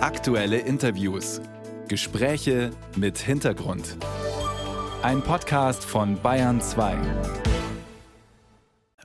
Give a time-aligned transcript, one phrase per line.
[0.00, 1.40] Aktuelle Interviews.
[1.88, 3.96] Gespräche mit Hintergrund.
[5.02, 6.96] Ein Podcast von Bayern 2.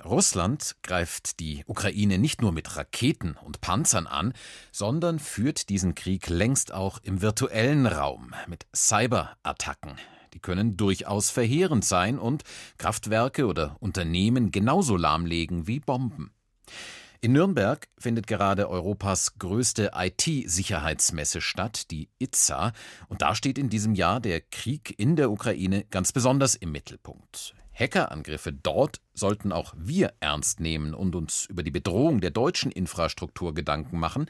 [0.05, 4.33] Russland greift die Ukraine nicht nur mit Raketen und Panzern an,
[4.71, 9.93] sondern führt diesen Krieg längst auch im virtuellen Raum mit Cyberattacken.
[10.35, 12.43] Die können durchaus verheerend sein und
[12.77, 16.31] Kraftwerke oder Unternehmen genauso lahmlegen wie Bomben.
[17.23, 22.73] In Nürnberg findet gerade Europas größte IT-Sicherheitsmesse statt, die ITSA,
[23.07, 27.55] und da steht in diesem Jahr der Krieg in der Ukraine ganz besonders im Mittelpunkt.
[27.71, 33.53] Hackerangriffe dort sollten auch wir ernst nehmen und uns über die Bedrohung der deutschen Infrastruktur
[33.53, 34.25] Gedanken machen.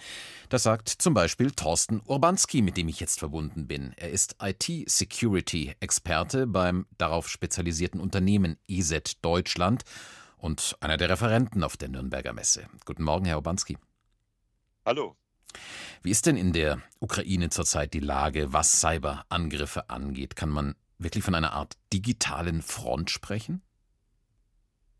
[0.50, 3.94] Das sagt zum Beispiel Thorsten Urbanski, mit dem ich jetzt verbunden bin.
[3.96, 9.84] Er ist IT-Security-Experte beim darauf spezialisierten Unternehmen EZ Deutschland
[10.44, 12.68] und einer der Referenten auf der Nürnberger Messe.
[12.84, 13.78] Guten Morgen, Herr Obanski.
[14.86, 15.16] Hallo.
[16.02, 20.36] Wie ist denn in der Ukraine zurzeit die Lage, was Cyberangriffe angeht?
[20.36, 23.62] Kann man wirklich von einer Art digitalen Front sprechen?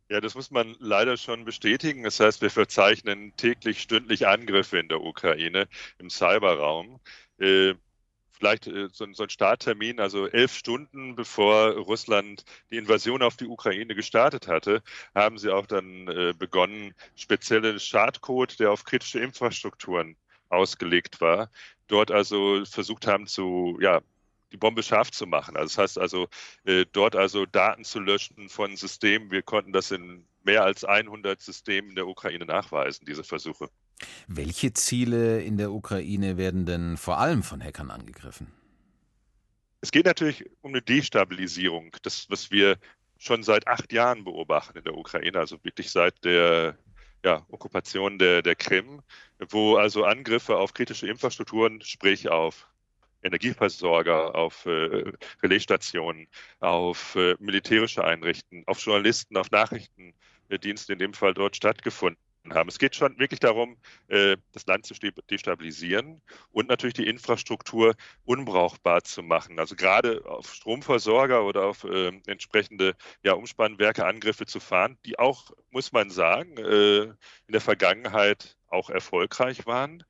[0.10, 2.04] Ja, das muss man leider schon bestätigen.
[2.04, 7.02] Das heißt, wir verzeichnen täglich, stündlich Angriffe in der Ukraine im Cyberraum.
[7.38, 7.74] Äh,
[8.44, 13.96] vielleicht äh, so, ein Starttermin, also elf Stunden bevor Russland die Invasion auf die Ukraine
[13.96, 14.84] gestartet hatte,
[15.16, 20.18] haben sie auch dann äh, begonnen, spezielle Schadcode, der auf kritische Infrastrukturen
[20.50, 21.50] ausgelegt war,
[21.88, 24.02] dort also versucht haben zu, ja,
[24.52, 25.56] die Bombe scharf zu machen.
[25.56, 26.28] Also das heißt also,
[26.66, 29.32] äh, dort also Daten zu löschen von Systemen.
[29.32, 33.70] Wir konnten das in mehr als 100 Systemen der Ukraine nachweisen, diese Versuche.
[34.28, 38.52] Welche Ziele in der Ukraine werden denn vor allem von Hackern angegriffen?
[39.82, 42.78] Es geht natürlich um eine Destabilisierung, das, was wir
[43.18, 46.78] schon seit acht Jahren beobachten in der Ukraine, also wirklich seit der
[47.24, 49.02] ja, Okkupation der, der Krim,
[49.50, 52.68] wo also Angriffe auf kritische Infrastrukturen, sprich auf
[53.24, 56.28] Energieversorger, auf äh, Relaisstationen,
[56.60, 59.50] auf äh, militärische Einrichtungen, auf Journalisten, auf
[60.54, 62.18] Nachrichtendienste in dem Fall dort stattgefunden
[62.50, 62.70] haben.
[62.70, 63.78] Es geht schon wirklich darum,
[64.10, 64.94] äh, das Land zu
[65.30, 66.22] destabilisieren
[66.52, 69.60] und natürlich die Infrastruktur unbrauchbar zu machen.
[69.60, 75.52] Also gerade auf Stromversorger oder auf äh, entsprechende ja, Umspannwerke Angriffe zu fahren, die auch,
[75.72, 80.04] muss man sagen, äh, in der Vergangenheit auch erfolgreich waren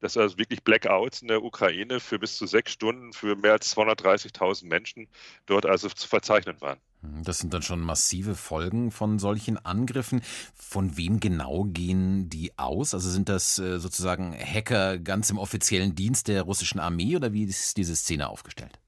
[0.00, 3.76] dass also wirklich Blackouts in der Ukraine für bis zu sechs Stunden für mehr als
[3.76, 5.08] 230.000 Menschen
[5.46, 6.78] dort also zu verzeichnen waren.
[7.02, 10.22] Hm, das sind dann schon massive Folgen von solchen Angriffen.
[10.54, 12.94] Von wem genau gehen die aus?
[12.94, 17.44] Also sind das äh, sozusagen Hacker ganz im offiziellen Dienst der russischen Armee oder wie
[17.44, 18.78] ist diese Szene aufgestellt?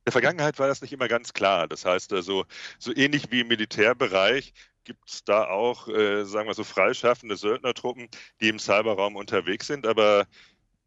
[0.00, 1.68] In der Vergangenheit war das nicht immer ganz klar.
[1.68, 2.46] Das heißt also,
[2.78, 4.54] so ähnlich wie im Militärbereich
[4.84, 8.08] gibt es da auch, äh, sagen wir so, freischaffende Söldnertruppen,
[8.40, 9.86] die im Cyberraum unterwegs sind.
[9.86, 10.26] Aber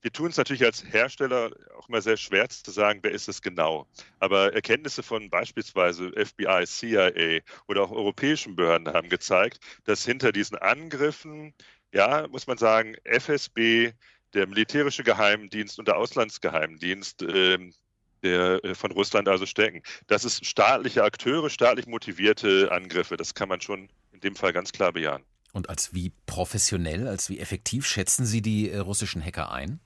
[0.03, 3.41] wir tun es natürlich als Hersteller auch immer sehr schwer zu sagen, wer ist es
[3.41, 3.87] genau.
[4.19, 10.57] Aber Erkenntnisse von beispielsweise FBI, CIA oder auch europäischen Behörden haben gezeigt, dass hinter diesen
[10.57, 11.53] Angriffen,
[11.93, 13.93] ja, muss man sagen, FSB,
[14.33, 17.71] der militärische Geheimdienst und der Auslandsgeheimdienst äh,
[18.23, 19.83] der von Russland also stecken.
[20.07, 23.17] Das ist staatliche Akteure, staatlich motivierte Angriffe.
[23.17, 25.23] Das kann man schon in dem Fall ganz klar bejahen.
[25.53, 29.79] Und als wie professionell, als wie effektiv schätzen Sie die äh, russischen Hacker ein?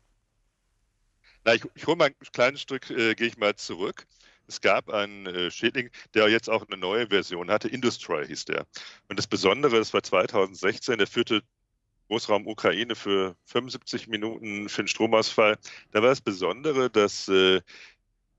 [1.47, 4.05] Na, ich, ich hole mal ein kleines Stück, äh, gehe ich mal zurück.
[4.47, 7.69] Es gab einen äh, Schädling, der jetzt auch eine neue Version hatte.
[7.69, 8.67] Industry hieß der.
[9.07, 11.41] Und das Besondere, das war 2016, der führte
[12.09, 15.57] Großraum Ukraine für 75 Minuten für den Stromausfall.
[15.91, 17.61] Da war das Besondere, dass äh,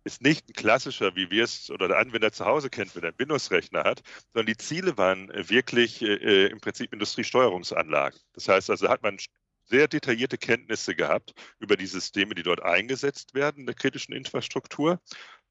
[0.04, 3.08] ist nicht ein klassischer, wie wir es oder der Anwender zu Hause kennt, wenn er
[3.10, 4.02] einen Windows-Rechner hat,
[4.34, 8.20] sondern die Ziele waren wirklich äh, äh im Prinzip Industriesteuerungsanlagen.
[8.34, 9.18] Das heißt also, hat man
[9.68, 15.00] sehr detaillierte Kenntnisse gehabt über die Systeme, die dort eingesetzt werden in der kritischen Infrastruktur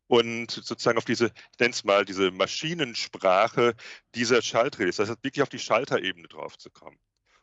[0.07, 3.75] und sozusagen auf diese, ich nenne es mal, diese Maschinensprache
[4.15, 6.97] dieser Schaltrelais, das heißt wirklich auf die Schalterebene drauf zu kommen.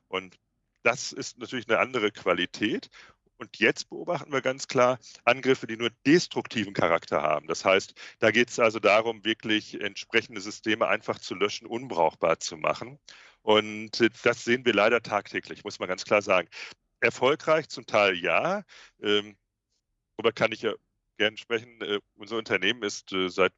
[0.09, 0.37] Und
[0.83, 2.89] das ist natürlich eine andere Qualität.
[3.37, 7.49] Und jetzt beobachten wir ganz klar Angriffe, die nur destruktiven Charakter haben.
[7.49, 12.57] Das heißt, da geht es also darum, wirklich entsprechende Systeme einfach zu löschen, unbrauchbar zu
[12.57, 12.99] machen.
[13.45, 16.49] Und äh, das sehen wir leider tagtäglich, muss man ganz klar sagen.
[17.01, 18.63] Erfolgreich zum Teil ja.
[19.03, 19.37] Ähm,
[20.17, 20.73] darüber kann ich ja
[21.19, 21.81] gerne sprechen.
[21.83, 23.53] Äh, unser Unternehmen ist äh, seit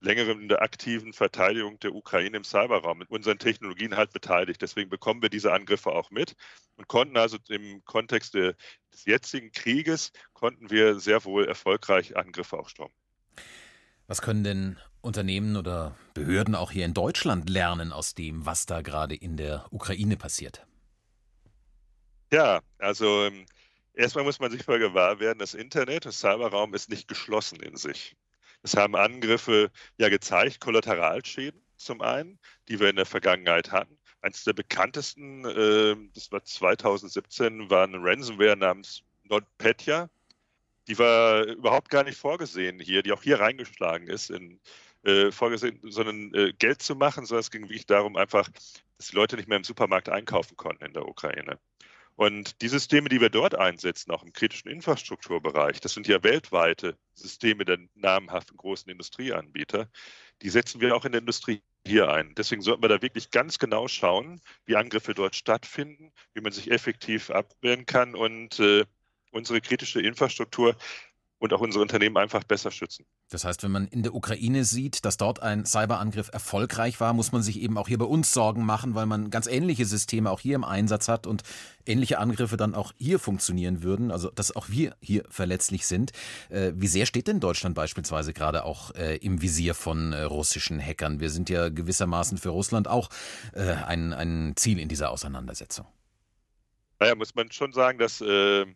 [0.00, 4.62] längerem in der aktiven Verteidigung der Ukraine im Cyberraum mit unseren Technologien halt beteiligt.
[4.62, 6.34] Deswegen bekommen wir diese Angriffe auch mit
[6.76, 8.54] und konnten also im Kontext des
[9.04, 12.94] jetzigen Krieges, konnten wir sehr wohl erfolgreich Angriffe auch stoppen.
[14.06, 18.82] Was können denn Unternehmen oder Behörden auch hier in Deutschland lernen aus dem, was da
[18.82, 20.66] gerade in der Ukraine passiert?
[22.32, 23.46] Ja, also ähm,
[23.94, 27.76] Erstmal muss man sich voll gewahr werden, das Internet, das Cyberraum ist nicht geschlossen in
[27.76, 28.16] sich.
[28.62, 33.96] Es haben Angriffe ja gezeigt, Kollateralschäden zum einen, die wir in der Vergangenheit hatten.
[34.20, 40.10] Eines der bekanntesten, äh, das war 2017, war eine Ransomware namens NotPetya.
[40.88, 44.60] Die war überhaupt gar nicht vorgesehen hier, die auch hier reingeschlagen ist, in,
[45.04, 48.48] äh, vorgesehen, sondern äh, Geld zu machen, sondern es ging wirklich darum, einfach,
[48.98, 51.58] dass die Leute nicht mehr im Supermarkt einkaufen konnten in der Ukraine.
[52.16, 56.96] Und die Systeme, die wir dort einsetzen, auch im kritischen Infrastrukturbereich, das sind ja weltweite
[57.14, 59.90] Systeme der namhaften großen Industrieanbieter,
[60.42, 62.34] die setzen wir auch in der Industrie hier ein.
[62.36, 66.70] Deswegen sollten wir da wirklich ganz genau schauen, wie Angriffe dort stattfinden, wie man sich
[66.70, 68.84] effektiv abwehren kann und äh,
[69.34, 70.76] unsere kritische Infrastruktur
[71.44, 73.04] und auch unsere Unternehmen einfach besser schützen.
[73.28, 77.32] Das heißt, wenn man in der Ukraine sieht, dass dort ein Cyberangriff erfolgreich war, muss
[77.32, 80.40] man sich eben auch hier bei uns Sorgen machen, weil man ganz ähnliche Systeme auch
[80.40, 81.42] hier im Einsatz hat und
[81.84, 86.12] ähnliche Angriffe dann auch hier funktionieren würden, also dass auch wir hier verletzlich sind.
[86.48, 90.80] Äh, wie sehr steht denn Deutschland beispielsweise gerade auch äh, im Visier von äh, russischen
[90.80, 91.20] Hackern?
[91.20, 93.10] Wir sind ja gewissermaßen für Russland auch
[93.54, 95.86] ein, ein Ziel in dieser Auseinandersetzung.
[96.98, 98.66] Naja, muss man schon sagen, dass äh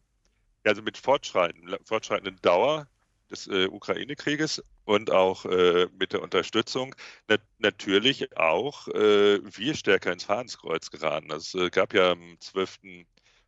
[0.68, 2.88] also mit fortschreitenden, Dauer
[3.30, 6.94] des äh, Ukraine-Krieges und auch äh, mit der Unterstützung
[7.28, 11.30] nat natürlich auch äh, wir stärker ins Fahrenskreuz geraten.
[11.32, 12.78] Es äh, gab ja am 12.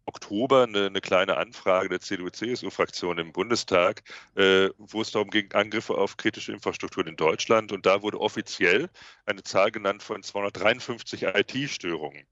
[0.07, 4.03] Oktober eine, eine kleine Anfrage der CDU-CSU-Fraktion im Bundestag,
[4.35, 7.73] äh, wo es darum ging, Angriffe auf kritische Infrastrukturen in Deutschland.
[7.73, 8.89] Und da wurde offiziell
[9.27, 12.25] eine Zahl genannt von 253 IT-Störungen.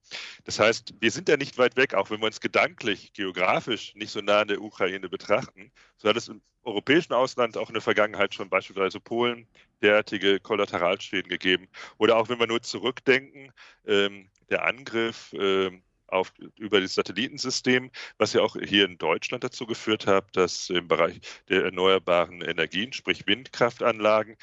[0.45, 4.11] Das heißt, wir sind ja nicht weit weg, auch wenn wir uns gedanklich, geografisch nicht
[4.11, 5.71] so nah an der Ukraine betrachten.
[5.97, 9.47] So hat es im europäischen Ausland auch in der Vergangenheit schon beispielsweise Polen
[9.83, 11.69] derartige Kollateralschäden gegeben.
[11.97, 13.53] Oder auch wenn wir nur zurückdenken,
[13.87, 19.67] ähm, der Angriff ähm, auf, über das Satellitensystem, was ja auch hier in Deutschland dazu
[19.67, 24.37] geführt hat, dass im Bereich der erneuerbaren Energien, sprich Windkraftanlagen,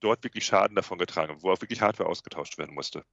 [0.00, 3.04] dort wirklich Schaden davon getragen, wo auch wirklich Hardware ausgetauscht werden musste.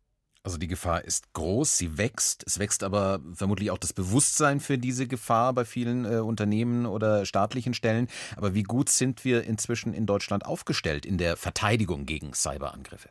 [0.46, 2.44] Also die Gefahr ist groß, sie wächst.
[2.46, 7.26] Es wächst aber vermutlich auch das Bewusstsein für diese Gefahr bei vielen äh, Unternehmen oder
[7.26, 8.10] staatlichen Stellen.
[8.36, 13.10] Aber wie gut sind wir inzwischen in Deutschland aufgestellt in der Verteidigung gegen Cyberangriffe?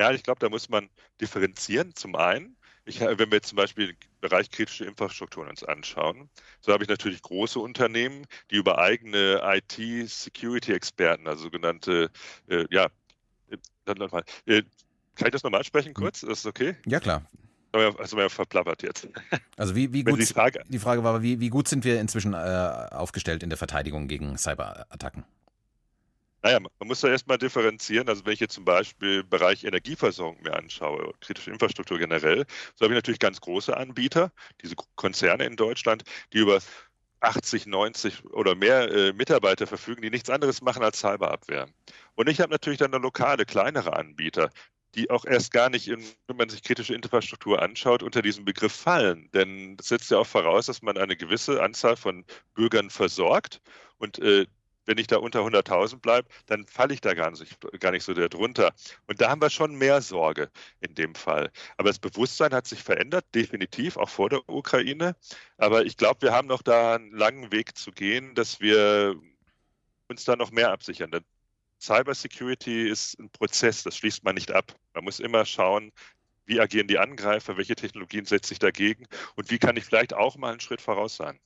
[0.00, 0.88] Ja, ich glaube, da muss man
[1.20, 1.94] differenzieren.
[1.94, 6.28] Zum einen, ich, wenn wir jetzt zum Beispiel den Bereich kritische Infrastrukturen uns anschauen,
[6.60, 12.10] so habe ich natürlich große Unternehmen, die über eigene IT-Security-Experten, also sogenannte,
[12.48, 12.88] äh, ja,
[13.50, 13.56] äh,
[14.46, 14.62] äh,
[15.14, 16.22] kann ich das nochmal sprechen kurz?
[16.22, 16.76] Ist das okay?
[16.86, 17.24] Ja, klar.
[17.72, 19.08] Also wir verplappert jetzt.
[19.56, 22.34] Also wie, wie gut, die Frage, die Frage war, wie, wie gut sind wir inzwischen
[22.34, 25.24] äh, aufgestellt in der Verteidigung gegen Cyberattacken?
[26.42, 28.08] Naja, man muss da erstmal differenzieren.
[28.08, 32.44] Also wenn ich jetzt zum Beispiel Bereich Energieversorgung mir anschaue, kritische Infrastruktur generell,
[32.74, 36.02] so habe ich natürlich ganz große Anbieter, diese Konzerne in Deutschland,
[36.32, 36.60] die über
[37.20, 41.68] 80, 90 oder mehr äh, Mitarbeiter verfügen, die nichts anderes machen als Cyberabwehr.
[42.16, 44.50] Und ich habe natürlich dann lokale, kleinere Anbieter,
[44.96, 48.72] die auch erst gar nicht, in, wenn man sich kritische Infrastruktur anschaut, unter diesen Begriff
[48.72, 49.30] fallen.
[49.32, 52.24] Denn das setzt ja auch voraus, dass man eine gewisse Anzahl von
[52.54, 53.60] Bürgern versorgt.
[53.98, 54.46] Und äh,
[54.86, 58.14] wenn ich da unter 100.000 bleibe, dann falle ich da gar nicht, gar nicht so
[58.14, 58.72] drunter.
[59.06, 60.50] Und da haben wir schon mehr Sorge
[60.80, 61.50] in dem Fall.
[61.76, 65.16] Aber das Bewusstsein hat sich verändert, definitiv, auch vor der Ukraine.
[65.58, 69.16] Aber ich glaube, wir haben noch da einen langen Weg zu gehen, dass wir
[70.08, 71.10] uns da noch mehr absichern.
[71.80, 74.74] Cybersecurity ist ein Prozess, das schließt man nicht ab.
[74.94, 75.92] Man muss immer schauen,
[76.44, 80.36] wie agieren die Angreifer, welche Technologien setze ich dagegen und wie kann ich vielleicht auch
[80.36, 81.40] mal einen Schritt voraus sein.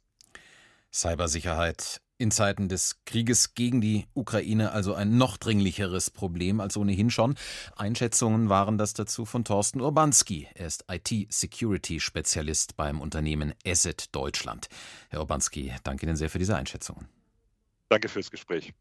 [0.93, 7.11] Cybersicherheit in Zeiten des Krieges gegen die Ukraine also ein noch dringlicheres Problem als ohnehin
[7.11, 7.37] schon.
[7.77, 10.49] Einschätzungen waren das dazu von Thorsten Urbanski.
[10.55, 14.69] Er ist IT-Security-Spezialist beim Unternehmen Asset Deutschland.
[15.11, 17.09] Herr Urbanski, danke Ihnen sehr für diese Einschätzungen.
[17.89, 18.73] Danke fürs Gespräch.